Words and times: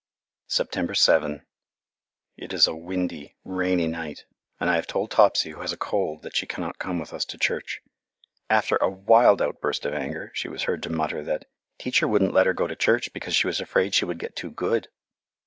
September 0.47 0.95
7 0.95 1.45
It 2.35 2.53
is 2.53 2.65
a 2.65 2.73
windy, 2.75 3.35
rainy 3.45 3.85
night, 3.85 4.25
and 4.59 4.67
I 4.67 4.75
have 4.75 4.87
told 4.87 5.11
Topsy, 5.11 5.51
who 5.51 5.61
has 5.61 5.71
a 5.71 5.77
cold, 5.77 6.23
that 6.23 6.35
she 6.35 6.47
cannot 6.47 6.79
come 6.79 6.97
with 6.97 7.13
us 7.13 7.23
to 7.25 7.37
church. 7.37 7.81
After 8.49 8.77
a 8.77 8.89
wild 8.89 9.43
outburst 9.43 9.85
of 9.85 9.93
anger 9.93 10.31
she 10.33 10.47
was 10.49 10.63
heard 10.63 10.81
to 10.81 10.89
mutter 10.89 11.23
that 11.25 11.45
"Teacher 11.77 12.07
wouldn't 12.07 12.33
let 12.33 12.47
her 12.47 12.53
go 12.53 12.65
to 12.65 12.75
church 12.75 13.13
because 13.13 13.35
she 13.35 13.45
was 13.45 13.61
afraid 13.61 13.93
she 13.93 14.05
would 14.05 14.17
get 14.17 14.35
too 14.35 14.49
good." 14.49 14.87